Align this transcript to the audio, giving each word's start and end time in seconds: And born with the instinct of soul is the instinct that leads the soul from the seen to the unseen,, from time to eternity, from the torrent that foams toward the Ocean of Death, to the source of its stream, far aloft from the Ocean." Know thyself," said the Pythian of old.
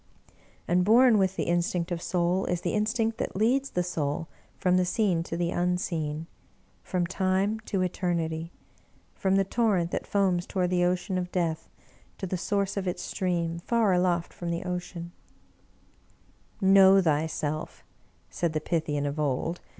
And 0.67 0.83
born 0.83 1.19
with 1.19 1.35
the 1.35 1.43
instinct 1.43 1.91
of 1.91 2.01
soul 2.01 2.45
is 2.45 2.61
the 2.61 2.73
instinct 2.73 3.19
that 3.19 3.35
leads 3.35 3.69
the 3.69 3.83
soul 3.83 4.27
from 4.57 4.77
the 4.77 4.83
seen 4.83 5.21
to 5.21 5.37
the 5.37 5.51
unseen,, 5.51 6.25
from 6.81 7.05
time 7.05 7.59
to 7.67 7.83
eternity, 7.83 8.51
from 9.13 9.35
the 9.35 9.43
torrent 9.43 9.91
that 9.91 10.07
foams 10.07 10.47
toward 10.47 10.71
the 10.71 10.85
Ocean 10.85 11.19
of 11.19 11.31
Death, 11.31 11.69
to 12.17 12.25
the 12.25 12.35
source 12.35 12.77
of 12.77 12.87
its 12.87 13.03
stream, 13.03 13.59
far 13.59 13.93
aloft 13.93 14.33
from 14.33 14.49
the 14.49 14.63
Ocean." 14.63 15.11
Know 16.79 16.99
thyself," 16.99 17.83
said 18.27 18.53
the 18.53 18.59
Pythian 18.59 19.05
of 19.05 19.19
old. 19.19 19.61